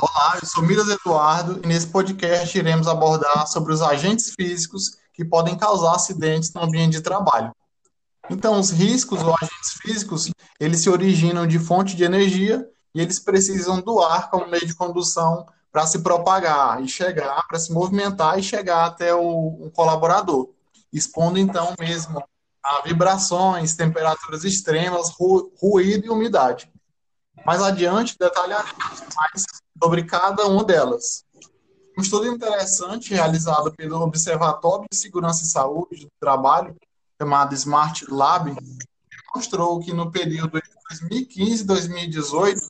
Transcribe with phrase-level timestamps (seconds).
[0.00, 5.24] Olá, eu sou Miras Eduardo e nesse podcast iremos abordar sobre os agentes físicos que
[5.24, 7.50] podem causar acidentes no ambiente de trabalho.
[8.30, 10.30] Então, os riscos ou agentes físicos,
[10.60, 12.64] eles se originam de fonte de energia
[12.94, 17.58] e eles precisam do ar como meio de condução para se propagar e chegar, para
[17.58, 20.50] se movimentar e chegar até o, colaborador,
[20.92, 22.22] expondo então mesmo
[22.62, 26.70] a vibrações, temperaturas extremas, ru, ruído e umidade.
[27.44, 29.44] Mais adiante, detalharemos mais
[29.82, 31.24] sobre cada uma delas.
[31.96, 36.76] Um estudo interessante realizado pelo Observatório de Segurança e Saúde do Trabalho,
[37.20, 38.54] chamado Smart Lab,
[39.34, 42.60] mostrou que no período de 2015 e 2018,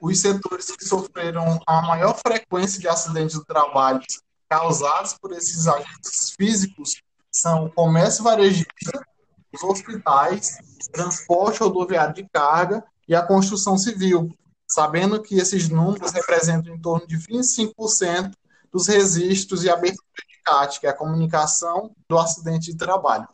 [0.00, 4.00] os setores que sofreram a maior frequência de acidentes do trabalho
[4.48, 9.06] causados por esses agentes físicos são o comércio varejista,
[9.52, 10.58] os hospitais,
[10.92, 14.30] transporte rodoviário de carga e a construção civil,
[14.72, 18.32] sabendo que esses números representam em torno de 25%
[18.72, 23.28] dos registros e abertura de CAT, que é a comunicação do acidente de trabalho.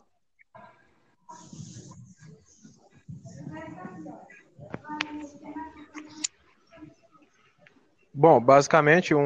[8.13, 9.21] Bom, basicamente, um,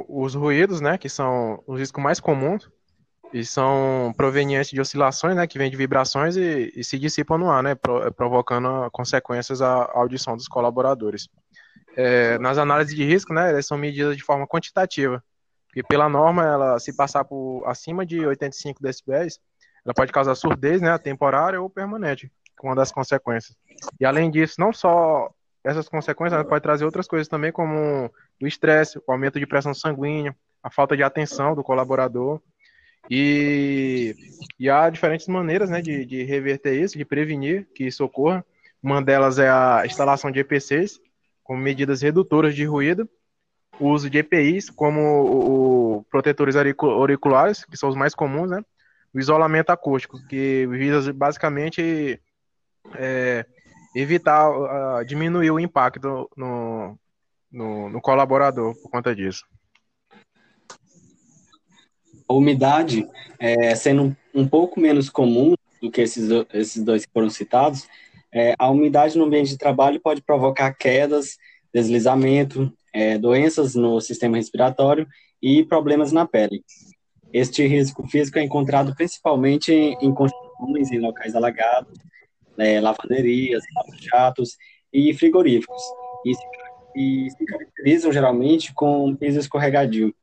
[0.00, 2.68] um, os ruídos, né, que são os riscos mais comuns,
[3.32, 7.50] e são provenientes de oscilações, né, que vêm de vibrações e, e se dissipam no
[7.50, 7.74] ar, né,
[8.16, 11.28] provocando consequências à audição dos colaboradores.
[11.96, 15.22] É, nas análises de risco, né, elas são medidas de forma quantitativa,
[15.66, 19.38] porque pela norma, ela se passar por acima de 85 decibéis,
[19.84, 23.56] ela pode causar surdez, né, temporária ou permanente, com uma das consequências.
[24.00, 25.30] E além disso, não só
[25.62, 29.74] essas consequências, ela pode trazer outras coisas também, como o estresse, o aumento de pressão
[29.74, 32.40] sanguínea, a falta de atenção do colaborador,
[33.10, 34.14] e,
[34.58, 38.44] e há diferentes maneiras né, de, de reverter isso, de prevenir que isso ocorra.
[38.82, 41.00] Uma delas é a instalação de EPCs,
[41.42, 43.08] como medidas redutoras de ruído,
[43.80, 48.62] o uso de EPIs, como o, o protetores auriculares, que são os mais comuns, né?
[49.14, 52.20] o isolamento acústico, que visa basicamente
[52.94, 53.46] é,
[53.96, 56.98] evitar, uh, diminuir o impacto no,
[57.50, 59.44] no, no colaborador por conta disso
[62.28, 63.08] a umidade,
[63.38, 67.88] é, sendo um pouco menos comum do que esses, esses dois que foram citados,
[68.32, 71.38] é, a umidade no ambiente de trabalho pode provocar quedas,
[71.72, 75.06] deslizamento, é, doenças no sistema respiratório
[75.40, 76.62] e problemas na pele.
[77.32, 81.98] Este risco físico é encontrado principalmente em construções, em locais alagados,
[82.58, 83.62] é, lavanderias,
[84.00, 84.56] jatos
[84.92, 85.82] e frigoríficos,
[86.24, 86.42] e se,
[86.96, 90.14] e se caracterizam geralmente com piso escorregadio.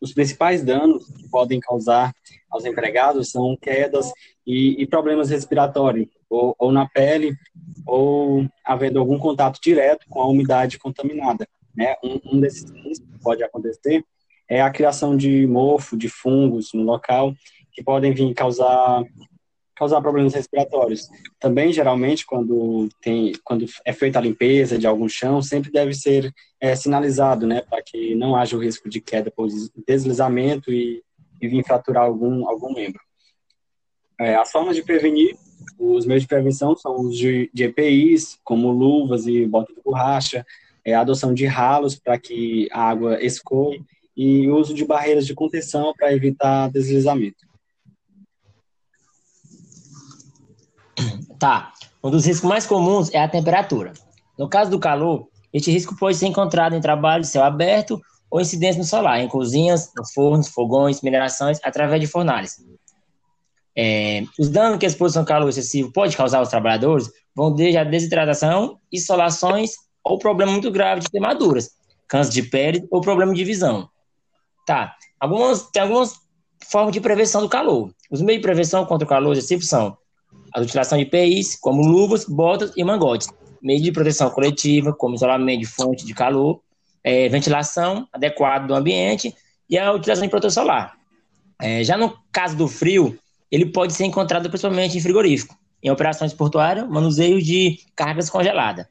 [0.00, 2.12] Os principais danos que podem causar
[2.50, 4.10] aos empregados são quedas
[4.46, 7.34] e, e problemas respiratórios, ou, ou, na pele,
[7.86, 11.48] ou havendo algum contato direto com a umidade contaminada.
[11.74, 11.94] Né?
[12.02, 14.04] Um, um desses riscos que pode acontecer
[14.48, 17.34] é a criação de mofo, de fungos no local,
[17.72, 19.02] que podem vir causar
[19.76, 21.08] causar problemas respiratórios.
[21.38, 26.32] Também, geralmente, quando, tem, quando é feita a limpeza de algum chão, sempre deve ser
[26.58, 29.48] é, sinalizado, né, para que não haja o risco de queda por
[29.86, 31.02] deslizamento e,
[31.40, 33.00] e vir fraturar algum, algum membro.
[34.18, 35.36] É, as formas de prevenir,
[35.78, 40.44] os meios de prevenção são os de, de EPIs, como luvas e bota de borracha,
[40.82, 43.84] é, a adoção de ralos para que a água escoe
[44.16, 47.45] e o uso de barreiras de contenção para evitar deslizamento.
[51.46, 51.72] Tá.
[52.02, 53.92] Um dos riscos mais comuns é a temperatura.
[54.36, 58.40] No caso do calor, este risco pode ser encontrado em trabalho de céu aberto ou
[58.40, 62.56] incidência no solar, em cozinhas, nos fornos, fogões, minerações, através de fornalhas.
[63.78, 67.78] É, os danos que a exposição ao calor excessivo pode causar aos trabalhadores vão desde
[67.78, 69.70] a desidratação, insolações
[70.02, 71.70] ou problema muito grave de queimaduras,
[72.08, 73.88] câncer de pele ou problema de visão.
[74.66, 74.96] Tá.
[75.20, 76.16] Algumas, tem algumas
[76.68, 77.94] formas de prevenção do calor.
[78.10, 79.96] Os meios de prevenção contra o calor excessivo são
[80.54, 83.28] a utilização de EPIs, como luvas, botas e mangotes,
[83.62, 86.60] meios de proteção coletiva, como isolamento de fonte de calor,
[87.04, 89.34] é, ventilação adequada do ambiente
[89.68, 90.96] e a utilização de proteção solar.
[91.60, 93.18] É, já no caso do frio,
[93.50, 98.86] ele pode ser encontrado principalmente em frigorífico, em operações portuárias, manuseio de cargas congeladas.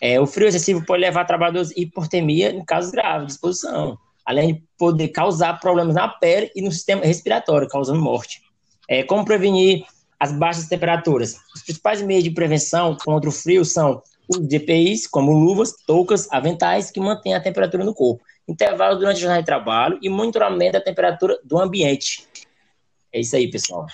[0.00, 3.96] É, o frio excessivo pode levar a trabalhadores à hipotermia em casos graves de exposição,
[4.24, 8.40] além de poder causar problemas na pele e no sistema respiratório, causando morte.
[8.88, 9.84] É, como prevenir
[10.22, 11.36] as baixas temperaturas.
[11.52, 16.92] Os principais meios de prevenção contra o frio são os DPIs, como luvas, toucas, aventais,
[16.92, 20.80] que mantêm a temperatura no corpo, intervalo durante a jornada de trabalho e monitoramento da
[20.80, 22.24] temperatura do ambiente.
[23.12, 23.84] É isso aí, pessoal.